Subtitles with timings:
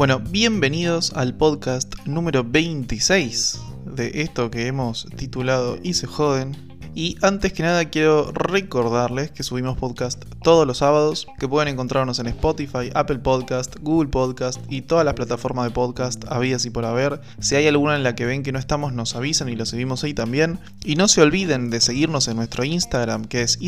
[0.00, 6.56] Bueno, bienvenidos al podcast número 26 de esto que hemos titulado Y se joden.
[6.94, 12.18] Y antes que nada quiero recordarles que subimos podcast todos los sábados, que pueden encontrarnos
[12.18, 16.84] en Spotify, Apple Podcast, Google Podcast y todas las plataformas de podcast habidas y por
[16.84, 17.20] haber.
[17.40, 20.04] Si hay alguna en la que ven que no estamos, nos avisan y lo seguimos
[20.04, 20.58] ahí también.
[20.84, 23.58] Y no se olviden de seguirnos en nuestro Instagram, que es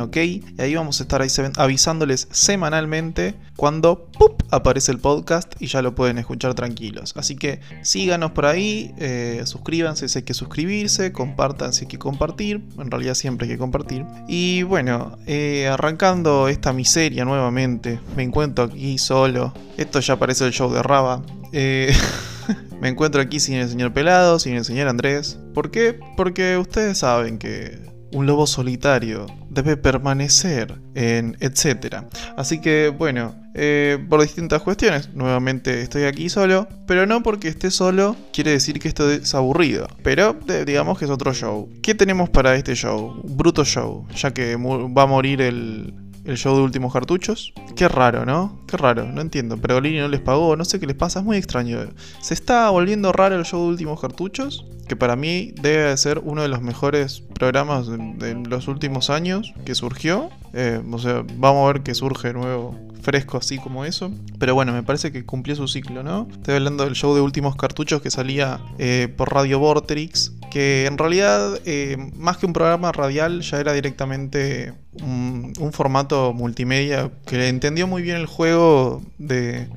[0.00, 1.22] OK y ahí vamos a estar
[1.56, 4.08] avisándoles semanalmente cuando
[4.50, 7.14] aparece el podcast y ya lo pueden escuchar tranquilos.
[7.16, 11.98] Así que síganos por ahí, eh, suscríbanse si hay que suscribirse, compartan si hay que
[11.98, 14.04] compartir en realidad siempre hay que compartir.
[14.26, 16.17] Y bueno, eh, arrancando
[16.48, 19.52] esta miseria nuevamente, me encuentro aquí solo.
[19.76, 21.22] Esto ya parece el show de Raba.
[21.52, 21.94] Eh,
[22.80, 25.38] me encuentro aquí sin el señor Pelado, sin el señor Andrés.
[25.54, 25.98] ¿Por qué?
[26.16, 32.08] Porque ustedes saben que un lobo solitario debe permanecer en etcétera.
[32.36, 37.70] Así que bueno, eh, por distintas cuestiones, nuevamente estoy aquí solo, pero no porque esté
[37.70, 41.68] solo quiere decir que esto es aburrido, pero digamos que es otro show.
[41.82, 43.20] ¿Qué tenemos para este show?
[43.24, 45.92] bruto show, ya que va a morir el,
[46.28, 47.54] el show de últimos cartuchos.
[47.74, 48.60] Qué raro, ¿no?
[48.66, 49.56] Qué raro, no entiendo.
[49.56, 51.78] Pergolini no les pagó, no sé qué les pasa, es muy extraño.
[52.20, 56.42] Se está volviendo raro el show de últimos cartuchos, que para mí debe ser uno
[56.42, 60.28] de los mejores programas de, los últimos años que surgió.
[60.52, 64.12] Eh, o sea, vamos a ver que surge nuevo fresco así como eso.
[64.38, 66.28] Pero bueno, me parece que cumplió su ciclo, ¿no?
[66.30, 70.98] Estoy hablando del show de últimos cartuchos que salía eh, por Radio Vorterix, que en
[70.98, 77.86] realidad, eh, más que un programa radial, ya era directamente un, formato multimedia que entendió
[77.86, 79.68] muy bien el juego de,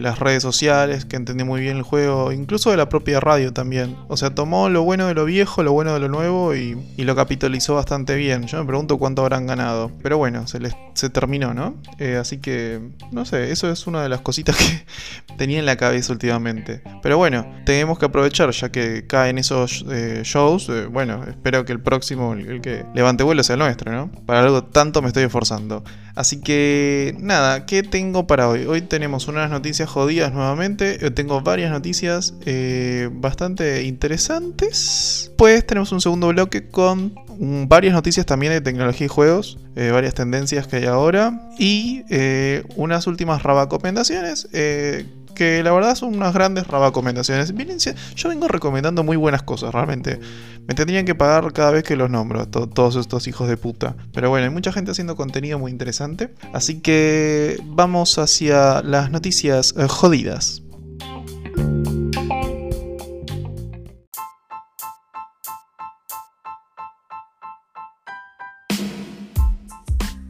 [0.00, 3.96] las redes sociales, que entendió muy bien el juego, incluso de la propia radio también.
[4.08, 7.16] O sea, tomó lo bueno de lo viejo, lo bueno de lo nuevo y, lo
[7.16, 8.46] capitalizó bastante bien.
[8.46, 9.90] Yo me pregunto cuánto habrán ganado.
[10.02, 11.74] Pero bueno, se les se terminó, ¿no?
[11.98, 12.78] Eh, así que,
[13.10, 14.84] no sé, eso es una de las cositas que
[15.38, 16.82] tenía en la cabeza últimamente.
[17.02, 20.68] Pero bueno, tenemos que aprovechar ya que caen esos eh, shows.
[20.68, 24.10] Eh, bueno, espero que el próximo, el, que levante vuelo sea el nuestro, ¿no?
[24.26, 25.84] Para tanto me estoy esforzando.
[26.14, 28.66] Así que, nada, ¿qué tengo para hoy?
[28.66, 31.10] Hoy tenemos unas noticias jodidas nuevamente.
[31.12, 32.34] Tengo varias noticias
[33.12, 35.32] bastante interesantes.
[35.36, 40.14] Pues tenemos un segundo bloque con varias noticias también de tecnología y juegos, eh, varias
[40.14, 45.06] tendencias que hay ahora y eh, unas últimas rabacomendaciones eh,
[45.40, 47.54] que la verdad son unas grandes rabacomendaciones.
[48.14, 50.20] yo vengo recomendando muy buenas cosas, realmente.
[50.68, 53.96] Me tendrían que pagar cada vez que los nombro, todos estos hijos de puta.
[54.12, 56.34] Pero bueno, hay mucha gente haciendo contenido muy interesante.
[56.52, 60.60] Así que vamos hacia las noticias jodidas.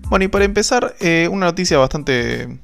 [0.09, 2.61] Bueno, y para empezar, eh, una noticia bastante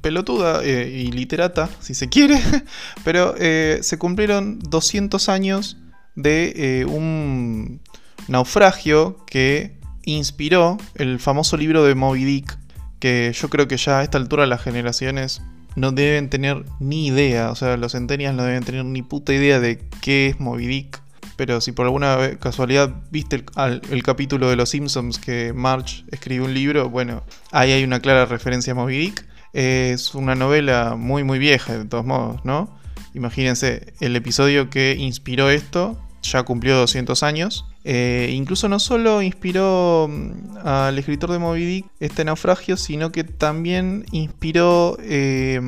[0.00, 2.40] pelotuda eh, y literata, si se quiere,
[3.04, 5.78] pero eh, se cumplieron 200 años
[6.16, 7.80] de un
[8.28, 12.58] naufragio que inspiró el famoso libro de Moby Dick,
[13.00, 15.42] que yo creo que ya a esta altura las generaciones
[15.76, 19.58] no deben tener ni idea, o sea, los centenias no deben tener ni puta idea
[19.58, 21.04] de qué es Moby Dick
[21.36, 26.54] pero si por alguna casualidad viste el, capítulo de Los Simpsons que Marge escribió un
[26.54, 29.26] libro, bueno, ahí hay una clara referencia a Moby Dick.
[29.54, 32.68] Es una novela muy muy vieja de todos modos, ¿no?
[33.14, 37.64] Imagínense, el episodio que inspiró esto ya cumplió 200 años.
[37.84, 43.24] Eh, incluso no solo inspiró mm, al escritor de Moby Dick este naufragio, sino que
[43.24, 45.60] también inspiró eh,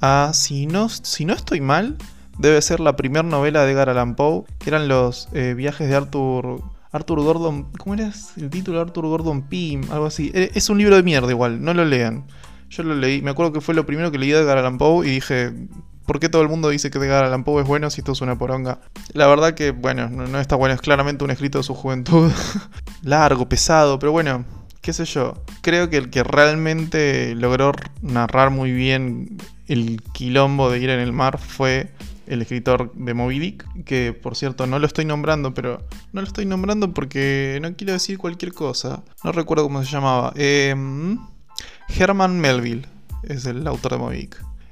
[0.00, 1.96] a, si no, si no estoy mal,
[2.38, 5.94] debe ser la primera novela de Edgar Allan Poe, que eran los eh, viajes de
[5.94, 8.80] Arthur Arthur Gordon, ¿cómo era el título?
[8.80, 10.30] Arthur Gordon Pym, algo así.
[10.34, 12.24] Eh, es un libro de mierda igual, no lo lean.
[12.72, 15.10] Yo lo leí, me acuerdo que fue lo primero que leí de Edgar Allan y
[15.10, 15.52] dije,
[16.06, 18.38] ¿por qué todo el mundo dice que Edgar Allan es bueno si esto es una
[18.38, 18.80] poronga?
[19.12, 22.32] La verdad que, bueno, no, está bueno, es claramente un escrito de su juventud.
[23.02, 24.46] Largo, pesado, pero bueno,
[24.80, 25.34] qué sé yo.
[25.60, 29.36] Creo que el que realmente logró narrar muy bien
[29.68, 31.90] el quilombo de ir en el mar fue
[32.26, 36.26] el escritor de Moby Dick, que por cierto no lo estoy nombrando, pero no lo
[36.26, 39.02] estoy nombrando porque no quiero decir cualquier cosa.
[39.24, 40.32] No recuerdo cómo se llamaba.
[40.36, 41.18] Em,
[41.98, 42.86] Herman Melville
[43.22, 44.30] es el autor de Moby.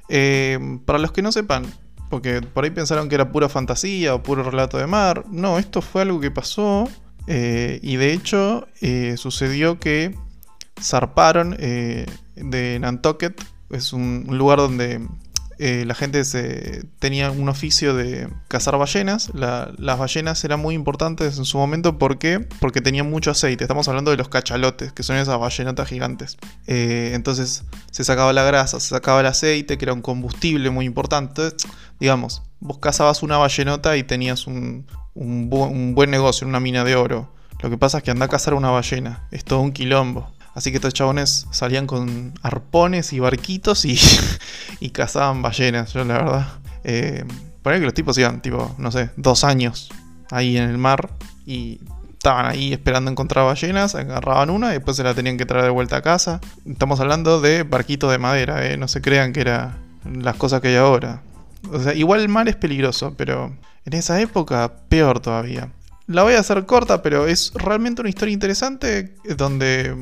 [0.09, 1.65] Em, para los que no sepan,
[2.09, 5.81] porque por ahí pensaron que era pura fantasía o puro relato de mar, no, esto
[5.81, 6.87] fue algo que pasó
[7.27, 10.15] eh, y de hecho eh, sucedió que
[10.81, 15.07] zarparon eh, de Nantucket, es un lugar donde
[15.63, 16.23] eh, la gente
[16.97, 19.29] tenía un oficio de cazar ballenas.
[19.35, 22.17] las ballenas eran muy importantes en su momento ¿por
[22.59, 23.65] porque tenían mucho aceite.
[23.65, 26.39] Estamos hablando de los cachalotes, que son esas ballenotas gigantes.
[26.65, 30.85] Eh, entonces se sacaba la grasa, se sacaba el aceite, que era un combustible muy
[30.87, 31.49] importante.
[31.99, 37.31] digamos, vos cazabas una ballenota y tenías un, un, buen negocio, una mina de oro.
[37.61, 39.27] Lo que pasa es que anda a cazar una ballena.
[39.29, 40.33] Es todo un quilombo.
[40.53, 43.97] Así que estos chabones salían con arpones y barquitos y,
[44.79, 46.47] y cazaban ballenas, yo la verdad.
[46.83, 47.23] Eh,
[47.63, 49.89] que los tipos iban, tipo, no sé, dos años
[50.29, 51.09] ahí en el mar
[51.45, 51.79] y
[52.13, 55.71] estaban ahí esperando encontrar ballenas, agarraban una y después se la tenían que traer de
[55.71, 56.39] vuelta a casa.
[56.65, 58.77] Estamos hablando de barquitos de madera, ¿eh?
[58.77, 61.21] no se crean que era las cosas que hay ahora.
[61.71, 63.55] O sea, igual el mar es peligroso, pero
[63.85, 65.71] en esa época peor todavía.
[66.07, 69.95] La voy a hacer corta, pero es realmente una historia interesante donde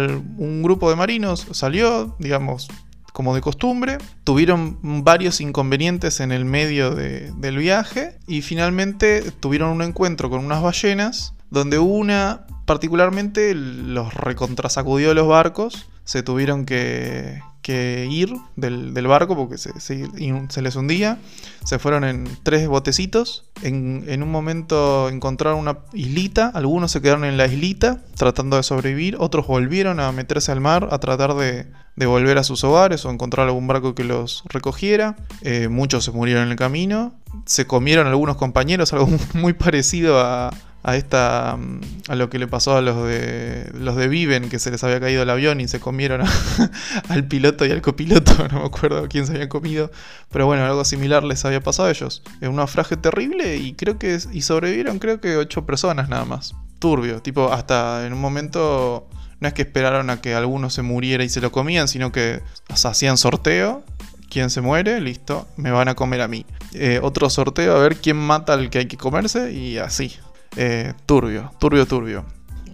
[0.00, 2.68] un grupo de marinos salió, digamos,
[3.12, 3.98] como de costumbre.
[4.24, 10.62] Tuvieron varios inconvenientes en el medio del viaje y finalmente tuvieron un encuentro con unas
[10.62, 15.88] ballenas donde una particularmente los recontrasacudió los barcos.
[16.04, 21.18] Se tuvieron que, que ir del, barco porque se, se, les hundía.
[21.64, 23.44] Se fueron en tres botecitos.
[23.62, 26.48] En, un momento encontraron una islita.
[26.48, 29.16] Algunos se quedaron en la islita tratando de sobrevivir.
[29.18, 31.66] Otros volvieron a meterse al mar a tratar de,
[31.96, 35.16] volver a sus hogares o encontrar algún barco que los recogiera.
[35.42, 37.14] Eh, muchos se murieron en el camino.
[37.46, 40.50] Se comieron algunos compañeros, algo muy parecido a,
[40.82, 44.58] a esta mm, a lo que le pasó a los de los de Viven que
[44.58, 46.22] se les había caído el avión y se comieron
[47.08, 49.90] al piloto y al copiloto, no me acuerdo quién se había comido,
[50.30, 52.22] pero bueno, algo similar les había pasado a ellos.
[52.40, 56.54] Es un naufragio terrible y creo que y sobrevivieron creo que ocho personas nada más.
[56.78, 59.08] Turbio, tipo hasta en un momento
[59.38, 62.42] no es que esperaron a que alguno se muriera y se lo comían, sino que
[62.68, 63.84] hacían sorteo
[64.32, 66.46] quién se muere, listo, me van a comer a mí.
[66.72, 70.16] Eh, otro sorteo a ver quién mata al que hay que comerse y así.
[70.56, 72.24] Eh, turbio, turbio, turbio.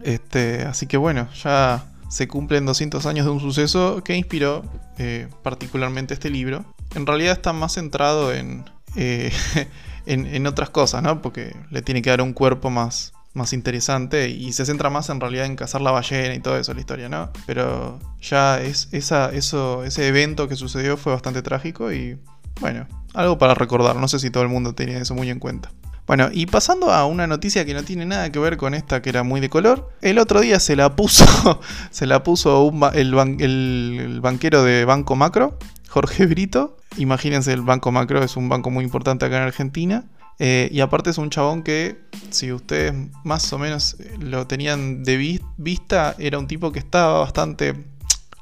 [0.02, 4.64] Este, así que bueno, ya se cumplen 200 años de un suceso que inspiró
[4.98, 6.64] eh, particularmente este libro.
[6.94, 8.64] En realidad está más centrado en,
[8.96, 9.30] eh,
[10.06, 11.20] en, otras cosas, ¿no?
[11.20, 15.20] Porque le tiene que dar un cuerpo más, más interesante y se centra más en
[15.20, 17.30] realidad en cazar la ballena y todo eso, la historia, ¿no?
[17.46, 22.18] Pero ya es, esa, eso, ese evento que sucedió fue bastante trágico y
[22.60, 23.96] bueno, algo para recordar.
[23.96, 25.70] No sé si todo el mundo tenía eso muy en cuenta.
[26.08, 29.10] Bueno, y pasando a una noticia que no tiene nada que ver con esta que
[29.10, 31.60] era muy de color, el otro día se la puso,
[31.90, 35.58] se la puso el, banquero de Banco Macro,
[35.90, 36.78] Jorge Brito.
[36.96, 40.06] Imagínense, el Banco Macro es un banco muy importante acá en Argentina.
[40.38, 42.00] Eh, y aparte es un chabón que,
[42.30, 42.94] si ustedes
[43.24, 47.74] más o menos lo tenían de vista, era un tipo que estaba bastante...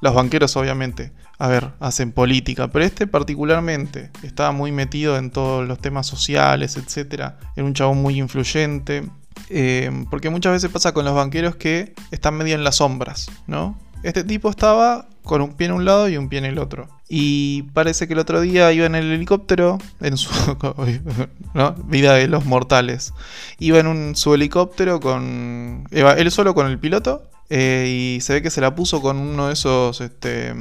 [0.00, 5.66] Los banqueros obviamente a ver, hacen política, pero este particularmente estaba muy metido en todos
[5.66, 7.32] los temas sociales, etc.
[7.54, 9.04] Era un chabón muy influyente,
[9.50, 13.78] eh, porque muchas veces pasa con los banqueros que están medio en las sombras, ¿no?
[14.02, 16.88] Este tipo estaba con un pie en un lado y un pie en el otro.
[17.08, 20.30] Y parece que el otro día iba en el helicóptero, en su
[21.86, 23.12] vida de los mortales.
[23.58, 25.86] Iba en un, su helicóptero con.
[25.90, 27.28] él solo con el piloto.
[27.50, 30.54] Eh, y se ve que se la puso con uno de esos este,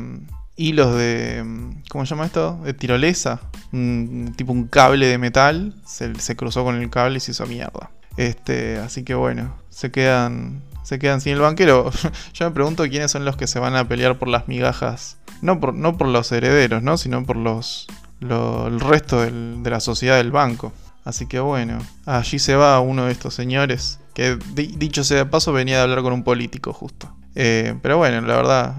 [0.55, 1.43] hilos de.
[1.89, 2.59] ¿Cómo se llama esto?
[2.63, 3.41] De tirolesa.
[3.71, 5.73] Un, tipo un cable de metal.
[5.85, 7.91] Se, cruzó con el cable y se hizo mierda.
[8.17, 10.61] Este, así que bueno, se quedan.
[10.83, 11.91] Se quedan sin el banquero.
[12.33, 15.17] Yo me pregunto quiénes son los que se van a pelear por las migajas.
[15.41, 16.97] No por, no por los herederos, ¿no?
[16.97, 17.87] Sino por los.
[18.21, 20.71] el resto de la sociedad del banco.
[21.03, 23.99] Así que bueno, allí se va uno de estos señores.
[24.15, 27.15] Que dicho sea de paso, venía de hablar con un político justo.
[27.35, 28.75] Eh, pero bueno, la verdad,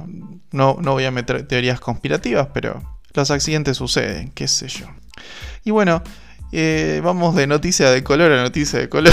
[0.50, 4.86] no, no voy a meter teorías conspirativas, pero los accidentes suceden, qué sé yo.
[5.62, 6.02] Y bueno,
[6.52, 9.12] eh, vamos de noticia de color a noticia de color.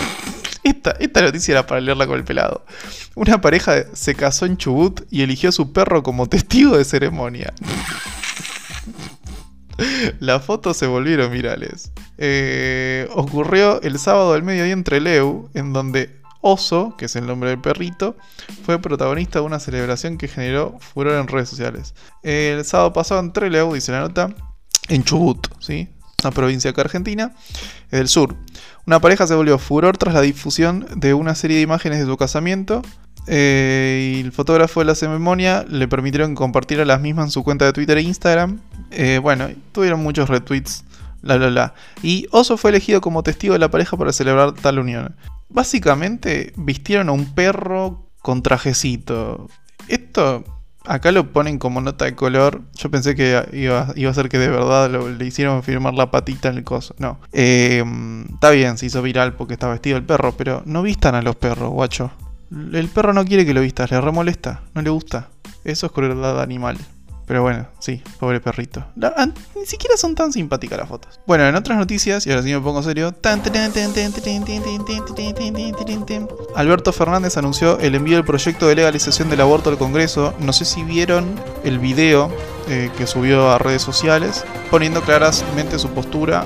[0.64, 2.66] esta, esta noticia era para leerla con el pelado.
[3.14, 7.54] Una pareja se casó en Chubut y eligió a su perro como testigo de ceremonia.
[10.20, 11.92] Las fotos se volvieron virales.
[12.18, 17.50] Eh, ocurrió el sábado al mediodía en Treleu, en donde Oso, que es el nombre
[17.50, 18.16] del perrito,
[18.64, 21.94] fue protagonista de una celebración que generó furor en redes sociales.
[22.22, 24.34] El sábado pasado en Trelew, dice la nota,
[24.88, 25.88] en Chubut, ¿sí?
[26.24, 27.32] una provincia acá argentina,
[27.90, 28.36] del sur.
[28.86, 32.16] Una pareja se volvió furor tras la difusión de una serie de imágenes de su
[32.16, 32.82] casamiento.
[33.28, 37.44] Eh, y el fotógrafo de la ceremonia le permitieron compartir a las mismas en su
[37.44, 38.60] cuenta de Twitter e Instagram.
[38.92, 40.84] Eh, bueno, tuvieron muchos retweets.
[41.22, 41.74] La, la, la.
[42.02, 45.14] Y Oso fue elegido como testigo de la pareja para celebrar tal unión.
[45.48, 49.48] Básicamente vistieron a un perro con trajecito.
[49.88, 50.44] Esto
[50.84, 52.62] Acá lo ponen como nota de color.
[52.74, 56.48] Yo pensé que iba, iba a ser que de verdad le hicieron firmar la patita
[56.48, 56.94] en el coso.
[56.98, 57.20] No.
[57.32, 57.84] Eh,
[58.32, 61.36] está bien, se hizo viral porque está vestido el perro, pero no vistan a los
[61.36, 62.10] perros, guacho.
[62.50, 65.28] El perro no quiere que lo vistas, le remolesta, no le gusta.
[65.64, 66.76] Eso es crueldad animal.
[67.32, 68.84] Pero bueno, sí, pobre perrito.
[69.56, 71.18] ni siquiera son tan simpáticas las fotos.
[71.26, 73.14] Bueno, en otras noticias, y ahora sí me pongo serio.
[76.54, 80.34] Alberto Fernández anunció el envío del proyecto de legalización del aborto al Congreso.
[80.40, 82.30] No sé si vieron el video
[82.66, 86.44] que subió a redes sociales, poniendo claramente su postura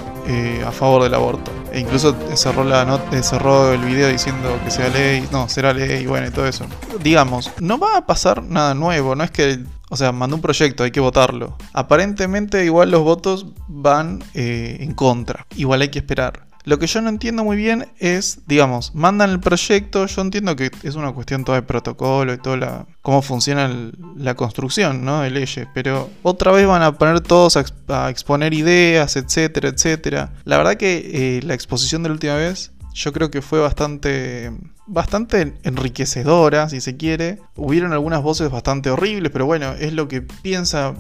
[0.65, 1.51] a favor del aborto.
[1.73, 6.29] E incluso cerró, la cerró el video diciendo que sea ley, no, será ley, bueno,
[6.29, 6.65] y todo eso.
[7.03, 10.85] Digamos, no va a pasar nada nuevo, no es que o sea, mandó un proyecto,
[10.85, 11.57] hay que votarlo.
[11.73, 15.47] Aparentemente igual los votos van eh, en contra.
[15.57, 16.47] Igual hay que esperar.
[16.67, 20.73] Lo que yo no entiendo muy bien es, digamos, mandan el proyecto, yo entiendo que
[20.83, 23.71] es una cuestión toda de protocolo y toda la, cómo funciona
[24.17, 25.21] la construcción ¿no?
[25.21, 30.33] de leyes, pero otra vez van a poner todos a, exponer ideas, etcétera, etcétera.
[30.43, 34.51] La verdad que eh, la exposición de la última vez yo creo que fue bastante
[34.87, 37.39] bastante enriquecedora, si se quiere.
[37.57, 40.95] Hubieron algunas voces bastante horribles, pero bueno, es lo que piensa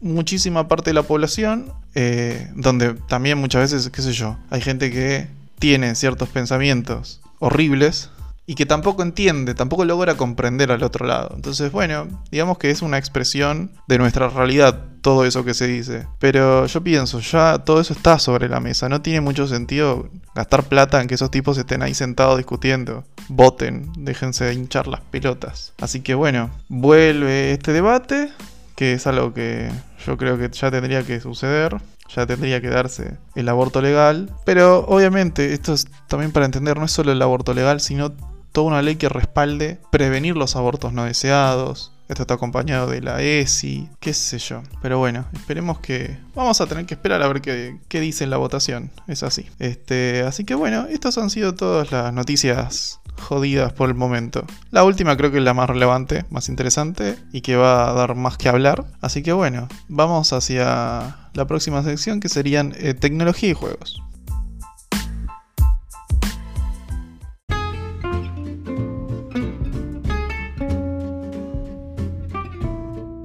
[0.00, 4.90] muchísima parte de la población, eh, donde también muchas veces, qué sé yo, hay gente
[4.90, 8.10] que tiene ciertos pensamientos horribles
[8.46, 11.32] y que tampoco entiende, tampoco logra comprender al otro lado.
[11.34, 16.06] Entonces, bueno, digamos que es una expresión de nuestra realidad todo eso que se dice.
[16.18, 18.88] Pero yo pienso, ya todo eso está sobre la mesa.
[18.88, 23.04] No tiene mucho sentido gastar plata en que esos tipos estén ahí sentados discutiendo.
[23.28, 25.72] Voten, déjense de hinchar las pelotas.
[25.80, 28.30] Así que bueno, vuelve este debate,
[28.76, 29.70] que es algo que
[30.06, 31.76] yo creo que ya tendría que suceder
[32.14, 34.30] ya tendría que darse el aborto legal.
[34.44, 38.12] Pero obviamente, esto es también para entender, no es solo el aborto legal, sino
[38.56, 41.92] toda una ley que respalde prevenir los abortos no deseados.
[42.08, 44.62] Esto está acompañado de la ESI, qué sé yo.
[44.80, 46.16] Pero bueno, esperemos que...
[46.34, 48.90] Vamos a tener que esperar a ver qué, qué dice en la votación.
[49.08, 49.44] Es así.
[49.58, 54.46] Este, así que bueno, estas han sido todas las noticias jodidas por el momento.
[54.70, 58.14] La última creo que es la más relevante, más interesante y que va a dar
[58.14, 58.86] más que hablar.
[59.02, 64.00] Así que bueno, vamos hacia la próxima sección que serían eh, tecnología y juegos.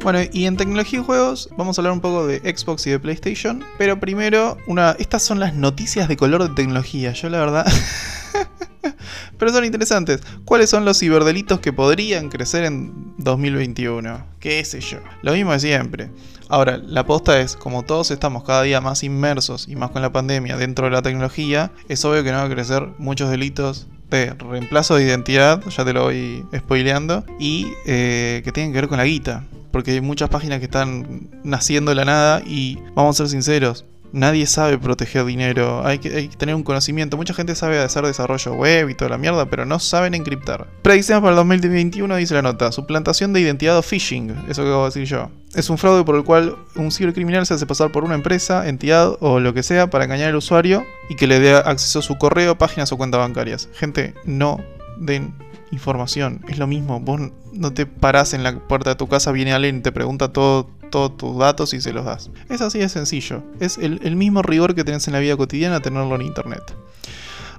[0.04, 3.00] Bueno, y en tecnología y juegos vamos a hablar un poco de Xbox y de
[3.00, 3.64] PlayStation.
[3.78, 7.14] Pero primero, una, estas son las noticias de color de tecnología.
[7.14, 7.72] Yo la verdad...
[9.38, 10.22] pero son interesantes.
[10.44, 14.26] ¿Cuáles son los ciberdelitos que podrían crecer en 2021?
[14.40, 14.98] ¿Qué sé yo?
[15.22, 16.10] Lo mismo de siempre.
[16.50, 20.12] Ahora, la posta es, como todos estamos cada día más inmersos y más con la
[20.12, 24.34] pandemia dentro de la tecnología, es obvio que no va a crecer muchos delitos de
[24.34, 28.98] reemplazo de identidad, ya te lo voy spoileando, y eh, que tienen que ver con
[28.98, 33.24] la guita porque hay muchas páginas que están naciendo de la nada y vamos a
[33.24, 38.06] ser sinceros, nadie sabe proteger dinero, hay que, tener un conocimiento, mucha gente sabe hacer
[38.06, 40.68] desarrollo web y toda la mierda, pero no saben encriptar.
[40.82, 44.84] Predicciones para el 2021 dice la nota, suplantación de identidad o phishing, eso que acabo
[44.84, 45.30] de decir yo.
[45.54, 49.18] Es un fraude por el cual un cibercriminal se hace pasar por una empresa, entidad
[49.20, 52.18] o lo que sea para engañar al usuario y que le dé acceso a su
[52.18, 53.70] correo, páginas o cuentas bancarias.
[53.74, 54.60] Gente, no
[54.98, 55.34] den
[55.72, 56.42] información.
[56.48, 57.22] Es lo mismo, vos
[57.54, 60.70] no te parás en la puerta de tu casa, viene alguien y te pregunta todo,
[60.90, 62.30] todos tus datos y se los das.
[62.50, 63.44] Es así de sencillo.
[63.60, 66.64] Es el, el mismo rigor que tenés en la vida cotidiana tenerlo en internet.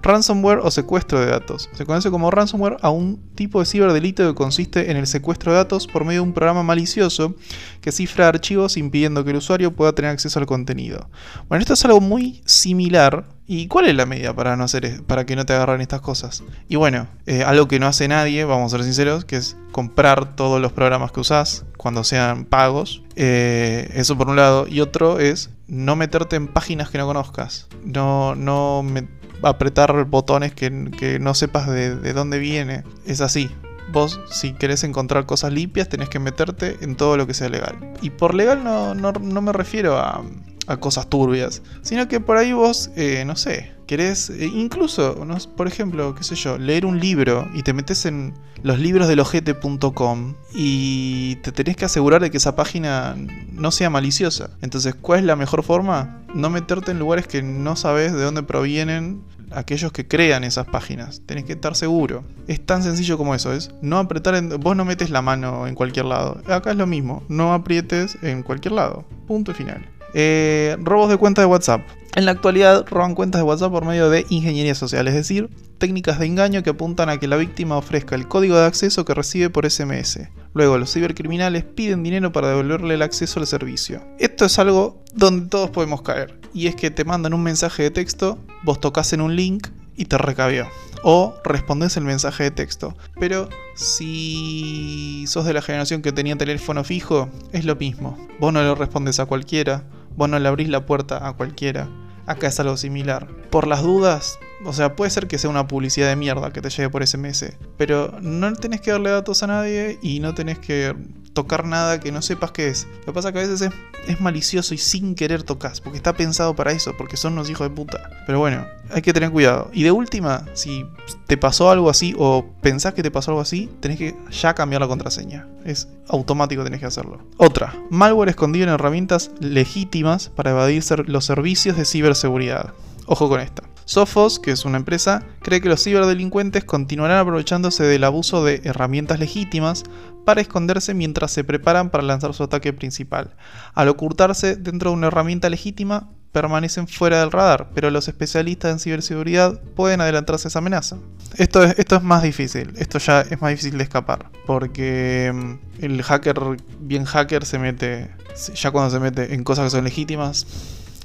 [0.02, 1.70] Ransomware o secuestro de datos.
[1.72, 5.58] Se conoce como ransomware a un tipo de ciberdelito que consiste en el secuestro de
[5.58, 7.36] datos por medio de un programa malicioso
[7.80, 11.08] que cifra archivos impidiendo que el usuario pueda tener acceso al contenido.
[11.48, 13.24] Bueno, esto es algo muy similar.
[13.46, 16.42] ¿Y cuál es la medida para, no hacer, para que no te agarren estas cosas?
[16.68, 20.36] Y bueno, eh, algo que no hace nadie, vamos a ser sinceros, que es comprar
[20.36, 23.02] todos los programas que usás cuando sean pagos.
[23.16, 24.66] Eh, eso por un lado.
[24.68, 27.66] Y otro es no meterte en páginas que no conozcas.
[27.82, 29.08] No, no me,
[29.42, 30.70] apretar botones que,
[31.18, 32.84] no sepas de, dónde viene.
[33.06, 33.50] Es así.
[33.90, 37.74] Vos, si querés encontrar cosas limpias, tenés que meterte en todo lo que sea legal.
[38.02, 40.22] Y por legal no, no, me refiero a,
[40.66, 45.14] a, cosas turbias, sino que por ahí vos, eh, no sé, querés eh, incluso,
[45.54, 48.32] por ejemplo, qué sé yo, leer un libro y te metes en
[48.62, 53.14] los libros del ojete.com y te tenés que asegurar de que esa página
[53.50, 54.48] no sea maliciosa.
[54.62, 56.22] Entonces, ¿cuál es la mejor forma?
[56.32, 61.20] No meterte en lugares que no sabes de dónde provienen aquellos que crean esas páginas.
[61.26, 62.24] Tenés que estar seguro.
[62.46, 65.74] Es tan sencillo como eso, es no apretar en, vos no metes la mano en
[65.74, 66.40] cualquier lado.
[66.46, 69.04] Acá es lo mismo, no aprietes en cualquier lado.
[69.26, 69.86] Punto final.
[70.14, 71.82] Eh, robos de cuenta de WhatsApp.
[72.14, 76.18] En la actualidad roban cuentas de WhatsApp por medio de ingeniería social, es decir, técnicas
[76.18, 79.48] de engaño que apuntan a que la víctima ofrezca el código de acceso que recibe
[79.48, 80.28] por SMS.
[80.52, 84.04] Luego los cibercriminales piden dinero para devolverle el acceso al servicio.
[84.18, 87.90] Esto es algo donde todos podemos caer, y es que te mandan un mensaje de
[87.90, 90.68] texto, vos tocas en un link y te recabió.
[91.02, 92.94] O respondes el mensaje de texto.
[93.18, 98.16] Pero si sos de la generación que tenía teléfono fijo, es lo mismo.
[98.38, 99.84] Vos no le respondes a cualquiera,
[100.16, 101.88] vos no le abrís la puerta a cualquiera.
[102.26, 103.28] Acá es algo similar.
[103.50, 106.70] Por las dudas, o sea, puede ser que sea una publicidad de mierda que te
[106.70, 110.94] llegue por SMS, pero no tenés que darle datos a nadie y no tenés que
[111.32, 112.86] tocar nada que no sepas qué es.
[113.00, 113.70] Lo que pasa es que a veces
[114.06, 117.68] es, malicioso y sin querer tocas, porque está pensado para eso, porque son unos hijos
[117.68, 118.10] de puta.
[118.26, 119.70] Pero bueno, hay que tener cuidado.
[119.72, 120.86] Y de última, si
[121.26, 124.80] te pasó algo así o pensás que te pasó algo así, tenés que ya cambiar
[124.82, 125.46] la contraseña.
[125.64, 127.18] Es automático, tenés que hacerlo.
[127.36, 132.72] Otra, malware escondido en herramientas legítimas para evadir los servicios de ciberseguridad.
[133.06, 133.62] Ojo con esta.
[133.84, 139.18] Sophos, que es una empresa, cree que los ciberdelincuentes continuarán aprovechándose del abuso de herramientas
[139.18, 139.84] legítimas
[140.24, 143.34] para esconderse mientras se preparan para lanzar su ataque principal.
[143.74, 148.78] Al ocultarse dentro de una herramienta legítima, permanecen fuera del radar, pero los especialistas en
[148.78, 150.96] ciberseguridad pueden adelantarse a esa amenaza.
[151.36, 155.84] Esto es, esto es más difícil, esto ya es más difícil de escapar, porque mm,
[155.84, 156.40] el hacker,
[156.80, 158.10] bien hacker, se mete,
[158.54, 160.46] ya cuando se mete en cosas que son legítimas,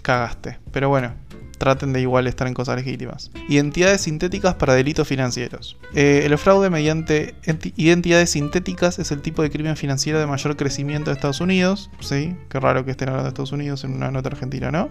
[0.02, 0.60] cagaste.
[0.72, 1.14] Pero bueno,
[1.58, 3.32] traten de igual estar en cosas legítimas.
[3.50, 5.78] Identidades sintéticas para delitos financieros.
[5.94, 7.36] Eh, el fraude mediante
[7.76, 11.90] identidades sintéticas es el tipo de crimen financiero de mayor crecimiento de Estados Unidos.
[12.00, 14.90] Sí, qué raro que estén hablando de Estados Unidos en una nota argentina, ¿no?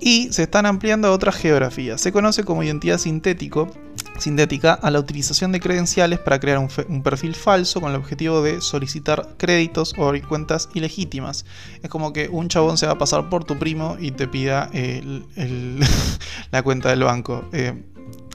[0.00, 2.00] Y se están ampliando a otras geografías.
[2.00, 7.82] Se conoce como identidad sintética a la utilización de credenciales para crear un, perfil falso
[7.82, 11.44] con el objetivo de solicitar créditos o abrir cuentas ilegítimas.
[11.82, 14.70] Es como que un chabón se va a pasar por tu primo y te pida
[16.50, 17.44] la cuenta del banco.
[17.52, 17.82] Eh,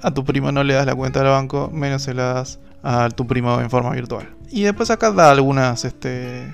[0.04, 3.10] a tu primo no le das la cuenta del banco, menos se la das a
[3.10, 4.30] tu primo en forma virtual.
[4.52, 6.54] Y después acá da algunas este,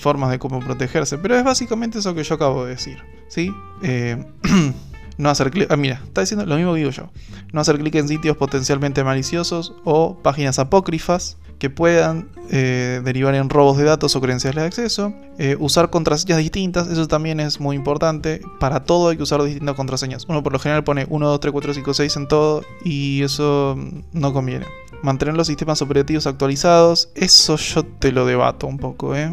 [0.00, 2.98] formas de cómo protegerse, pero es básicamente eso que yo acabo de decir.
[3.28, 3.52] ¿sí?
[3.82, 4.24] Eh,
[5.18, 5.70] no hacer clic.
[5.70, 7.10] Ah, mira, está diciendo lo mismo que digo yo.
[7.52, 13.48] No hacer clic en sitios potencialmente maliciosos o páginas apócrifas que puedan eh, derivar en
[13.48, 15.12] robos de datos o credenciales de acceso.
[15.38, 18.40] Eh, usar contraseñas distintas, eso también es muy importante.
[18.60, 20.26] Para todo hay que usar distintas contraseñas.
[20.28, 23.76] Uno por lo general pone 1, 2, 3, 4, 5, 6 en todo y eso
[24.12, 24.66] no conviene.
[25.06, 29.30] Mantener los sistemas operativos actualizados, eso yo te lo debato un poco, ¿eh?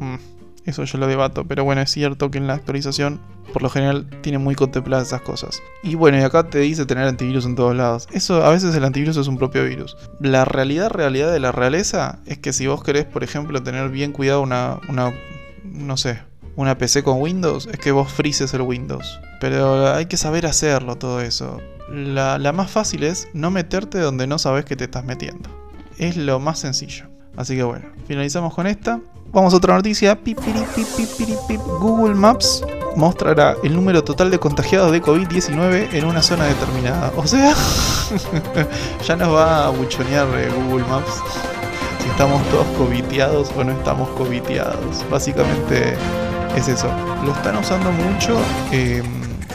[0.00, 0.16] Mm,
[0.64, 3.20] eso yo lo debato, pero bueno, es cierto que en la actualización
[3.52, 5.62] por lo general tiene muy contempladas esas cosas.
[5.84, 8.08] Y bueno, y acá te dice tener antivirus en todos lados.
[8.10, 9.96] Eso a veces el antivirus es un propio virus.
[10.18, 14.10] La realidad, realidad de la realeza es que si vos querés, por ejemplo, tener bien
[14.10, 15.14] cuidado una, una
[15.62, 16.18] no sé,
[16.56, 19.20] una PC con Windows, es que vos frises el Windows.
[19.40, 21.60] Pero hay que saber hacerlo todo eso.
[21.90, 25.48] La, la más fácil es no meterte donde no sabes que te estás metiendo.
[25.98, 27.06] Es lo más sencillo.
[27.36, 29.00] Así que bueno, finalizamos con esta.
[29.32, 30.18] Vamos a otra noticia.
[31.80, 32.64] Google Maps
[32.96, 37.12] mostrará el número total de contagiados de COVID-19 en una zona determinada.
[37.16, 37.54] O sea,
[39.06, 41.22] ya nos va a buchonear eh, Google Maps
[42.02, 45.04] si estamos todos coviteados o no estamos coviteados.
[45.10, 45.96] Básicamente
[46.56, 46.88] es eso.
[47.24, 48.40] Lo están usando mucho
[48.72, 49.04] em,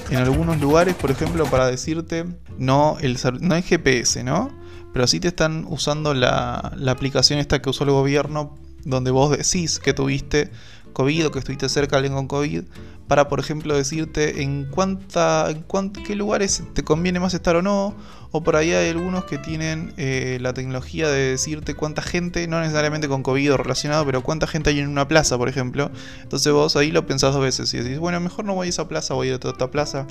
[0.09, 2.25] en algunos lugares, por ejemplo, para decirte,
[2.57, 4.49] no, el, no hay GPS, ¿no?
[4.93, 9.35] Pero sí te están usando la, la aplicación esta que usó el gobierno donde vos
[9.35, 10.51] decís que tuviste
[10.93, 12.63] COVID o que estuviste cerca de alguien con COVID,
[13.11, 17.93] para por ejemplo decirte en cuánta, en qué lugares te conviene más estar o no,
[18.31, 22.61] o por ahí hay algunos que tienen eh, la tecnología de decirte cuánta gente, no
[22.61, 25.91] necesariamente con COVID o relacionado, pero cuánta gente hay en una plaza, por ejemplo.
[26.21, 28.87] Entonces vos ahí lo pensás dos veces y decís, bueno, mejor no voy a esa
[28.87, 30.07] plaza, voy a otra plaza.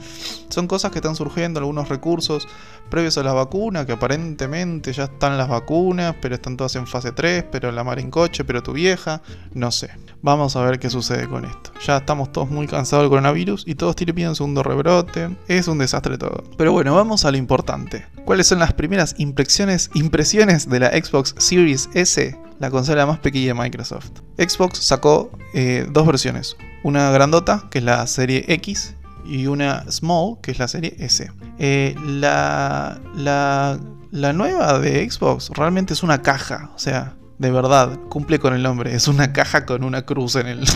[0.51, 2.47] Son cosas que están surgiendo, algunos recursos
[2.91, 7.13] previos a las vacunas, que aparentemente ya están las vacunas, pero están todas en fase
[7.13, 9.23] 3, pero la mar en coche, pero tu vieja,
[9.55, 9.91] no sé.
[10.21, 11.73] Vamos a ver qué sucede con esto.
[11.87, 15.31] Ya estamos todos muy cansados del coronavirus y todos tienen un segundo rebrote.
[15.49, 16.45] Es un desastre todo.
[16.57, 18.07] Pero bueno, vamos a lo importante.
[18.25, 23.49] ¿Cuáles son las primeras impresiones, impresiones de la Xbox Series S, la consola más pequeña
[23.49, 24.11] de Microsoft?
[24.39, 26.57] Xbox sacó eh, dos versiones.
[26.83, 31.31] Una grandota, que es la serie X, y una small, que es la serie S.
[31.59, 33.79] Eh, la, la,
[34.11, 38.63] la nueva de Xbox realmente es una caja, o sea, de verdad, cumple con el
[38.63, 40.61] nombre, es una caja con una cruz en el...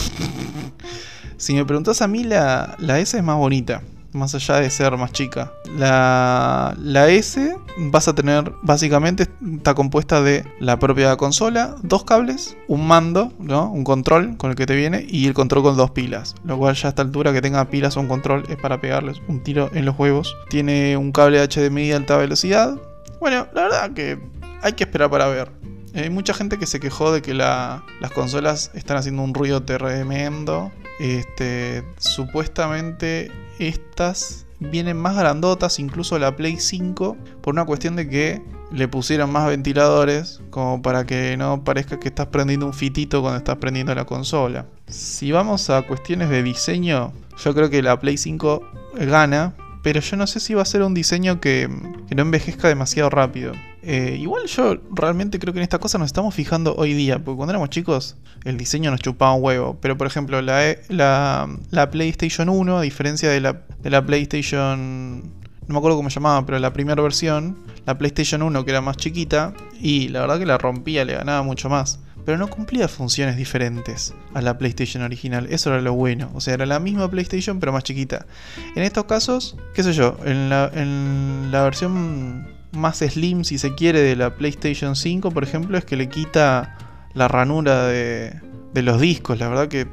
[1.37, 3.83] si me preguntas a mí, la, la S es más bonita.
[4.13, 5.53] más allá de ser más chica.
[5.77, 12.57] La, la S vas a tener, básicamente, está compuesta de la propia consola, dos cables,
[12.69, 13.71] un mando, ¿no?
[13.71, 16.37] Un control con el que te viene y el control con dos pilas.
[16.45, 19.21] Lo cual ya a esta altura que tenga pilas o un control es para pegarles
[19.27, 20.37] un tiro en los huevos.
[20.49, 22.77] Tiene un cable HDMI de alta velocidad.
[23.21, 24.19] Bueno, la verdad que
[24.63, 25.51] hay que esperar para ver.
[25.95, 27.83] Hay mucha gente que se quejó de que las
[28.15, 30.73] consolas están haciendo un ruido tremendo.
[30.99, 38.43] Este, supuestamente estas vienen más grandotas, incluso la Play 5, por una cuestión de que
[38.73, 43.39] le pusieron más ventiladores, como para que no parezca que estás prendiendo un fitito cuando
[43.39, 44.67] estás prendiendo la consola.
[44.89, 48.63] Si vamos a cuestiones de diseño, yo creo que la Play 5
[48.95, 53.11] gana, pero yo no sé si va a ser un diseño que, no envejezca demasiado
[53.11, 53.53] rápido.
[53.83, 57.37] Eh, igual yo realmente creo que en esta cosa nos estamos fijando hoy día, porque
[57.37, 59.79] cuando éramos chicos el diseño nos chupaba un huevo.
[59.83, 65.45] Pero por ejemplo, la, e, la PlayStation 1, a diferencia de la, de la PlayStation
[65.67, 68.81] no me acuerdo cómo se llamaba, pero la primera versión, la PlayStation 1 que era
[68.81, 72.89] más chiquita, y la verdad que la rompía, le ganaba mucho más pero no cumplía
[72.89, 75.47] funciones diferentes a la PlayStation original.
[75.51, 76.31] Eso era lo bueno.
[76.35, 78.27] O sea, era la misma PlayStation pero más chiquita.
[78.75, 83.75] En estos casos, qué sé yo, en la, en la versión más slim, si se
[83.75, 86.79] quiere, de la PlayStation 5, por ejemplo, es que le quita
[87.15, 88.41] la ranura de,
[88.73, 89.39] de los discos.
[89.39, 89.87] La verdad que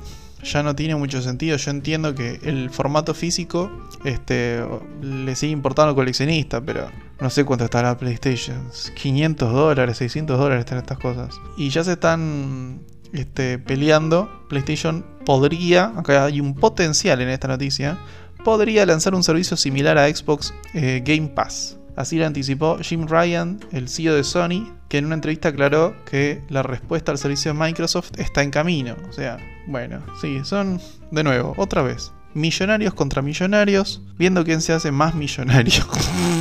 [0.43, 1.57] ya no tiene mucho sentido.
[1.57, 3.71] Yo entiendo que el formato físico
[4.05, 4.63] este,
[5.01, 6.87] le sigue importando al coleccionista, pero
[7.21, 8.67] no sé cuánto está la PlayStation.
[8.95, 11.39] 500 dólares, 600 dólares están estas cosas.
[11.55, 12.81] Y ya se están
[13.13, 14.29] este, peleando.
[14.49, 17.99] PlayStation podría, acá hay un potencial en esta noticia,
[18.43, 21.77] podría lanzar un servicio similar a Xbox eh, Game Pass.
[21.95, 26.41] Así lo anticipó Jim Ryan, el CEO de Sony, que en una entrevista aclaró que
[26.49, 28.95] la respuesta al servicio de Microsoft está en camino.
[29.07, 30.81] O sea, bueno, sí, son
[31.11, 32.11] de nuevo, otra vez.
[32.33, 35.85] Millonarios contra millonarios, viendo quién se hace más millonario.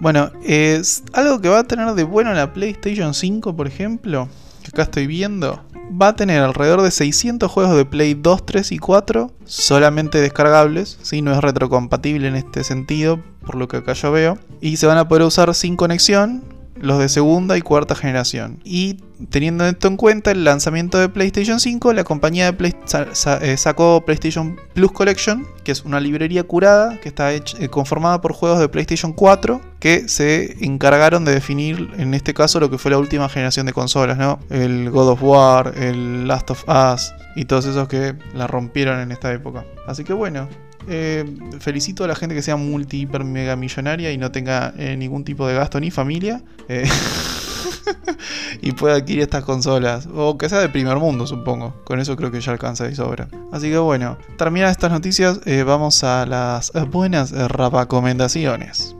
[0.00, 4.28] bueno, es algo que va a tener de bueno la PlayStation 5, por ejemplo,
[4.62, 8.72] que acá estoy viendo, va a tener alrededor de 600 juegos de Play 2, 3
[8.72, 13.94] y 4 solamente descargables, si no es retrocompatible en este sentido, por lo que acá
[13.94, 16.42] yo veo, y se van a poder usar sin conexión
[16.80, 18.60] los de segunda y cuarta generación.
[18.64, 18.98] Y
[19.30, 22.74] teniendo esto en cuenta el lanzamiento de PlayStation 5, la compañía de
[23.42, 28.32] eh, sacó PlayStation Plus Collection, que es una librería curada que está eh, conformada por
[28.32, 32.90] juegos de PlayStation 4 que se encargaron de definir en este caso lo que fue
[32.90, 34.40] la última generación de consolas, ¿no?
[34.50, 39.12] El God of War, el Last of Us y todos esos que la rompieron en
[39.12, 39.64] esta época.
[39.86, 40.48] Así que bueno,
[40.88, 41.24] eh,
[41.60, 45.46] felicito a la gente que sea multi, hiper, mega millonaria y no tenga ningún tipo
[45.46, 46.42] de gasto ni familia.
[46.68, 46.88] Eh,
[48.62, 50.08] y pueda adquirir estas consolas.
[50.14, 51.74] O que sea de primer mundo, supongo.
[51.84, 53.28] Con eso creo que ya alcanza y sobra.
[53.52, 58.94] Así que bueno, terminadas estas noticias, vamos a las buenas rapacomendaciones.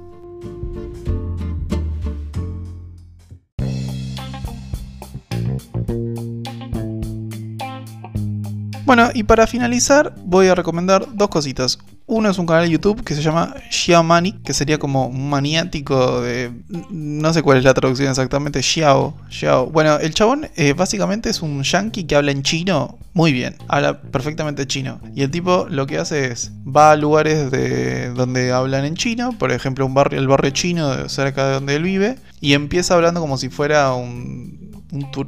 [8.88, 11.78] Bueno, y para finalizar voy a recomendar dos cositas.
[12.10, 15.28] Uno es un canal de YouTube que se llama Xiao Mani, que sería como un
[15.28, 16.50] maniático de...
[16.88, 19.66] No sé cuál es la traducción exactamente, Xiao, Xiao.
[19.66, 24.00] Bueno, el chabón eh, básicamente es un yankee que habla en chino muy bien, habla
[24.00, 25.00] perfectamente chino.
[25.14, 29.36] Y el tipo lo que hace es, va a lugares de donde hablan en chino,
[29.38, 33.20] por ejemplo un barrio, el barrio chino cerca de donde él vive, y empieza hablando
[33.20, 34.67] como si fuera un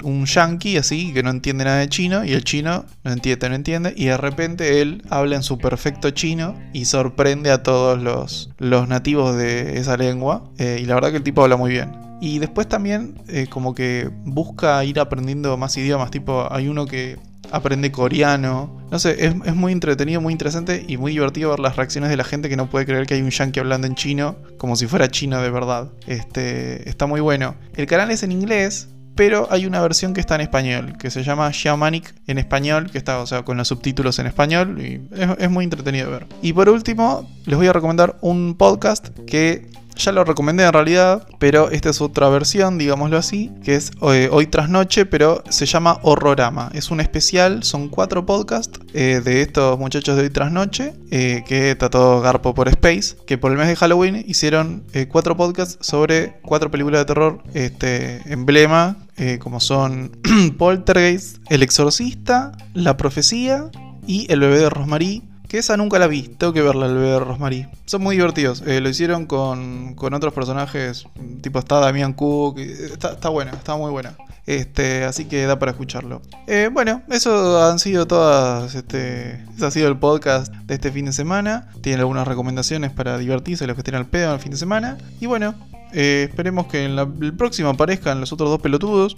[0.05, 3.55] un, yankee así que no entiende nada de chino y el chino no entiende, no
[3.55, 8.49] entiende y de repente él habla en su perfecto chino y sorprende a todos los,
[8.89, 11.93] nativos de esa lengua eh, y la verdad que el tipo habla muy bien.
[12.23, 17.19] Y después también eh, como que busca ir aprendiendo más idiomas, tipo hay uno que
[17.51, 18.79] aprende coreano.
[18.91, 22.17] No sé, es, es, muy entretenido, muy interesante y muy divertido ver las reacciones de
[22.17, 24.87] la gente que no puede creer que hay un yankee hablando en chino, como si
[24.87, 25.91] fuera chino de verdad.
[26.07, 27.55] Este, está muy bueno.
[27.77, 28.89] El canal es en inglés,
[29.21, 32.97] pero hay una versión que está en español, que se llama Shamanic en español, que
[32.97, 35.03] está, o sea, con los subtítulos en español, y
[35.39, 36.27] es, muy entretenido de ver.
[36.41, 41.27] Y por último, les voy a recomendar un podcast que ya lo recomendé en realidad,
[41.39, 45.67] pero esta es otra versión, digámoslo así, que es eh, Hoy tras Noche, pero se
[45.67, 46.71] llama Horrorama.
[46.75, 51.43] Es un especial, son cuatro podcasts eh, de estos muchachos de Hoy tras Noche, eh,
[51.47, 56.41] que todo garpo por Space, que por el mes de Halloween hicieron cuatro podcasts sobre
[56.43, 58.97] cuatro películas de terror este, emblema,
[59.41, 60.13] como son
[60.59, 63.71] Poltergeist, El Exorcista, La Profecía
[64.07, 67.19] y El Bebé de Rosemary que esa nunca la vi, tengo que verla, bebé de
[67.19, 67.67] Rosemary.
[67.85, 68.63] Son muy divertidos.
[68.69, 71.07] Eh, lo hicieron con, con, otros personajes,
[71.43, 72.61] tipo está Damian Cook.
[72.61, 74.17] Está, está buena, está muy buena.
[74.47, 76.23] Este, así que da para escucharlo.
[76.47, 78.77] Eh, bueno, eso han sido todas.
[78.77, 81.69] Este, ese ha sido el podcast de este fin de semana.
[81.81, 84.99] Tienen algunas recomendaciones para divertirse los que estén al pedo el fin de semana.
[85.21, 85.57] Y bueno,
[85.93, 89.17] eh, esperemos que en la, el próximo aparezcan los otros dos pelotudos.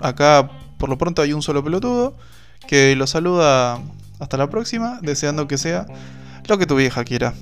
[0.00, 2.18] Acá, por lo pronto, hay un solo pelotudo
[2.66, 3.80] que los saluda
[4.20, 5.86] hasta la próxima, deseando que sea
[6.46, 7.34] lo que tu vieja quiera.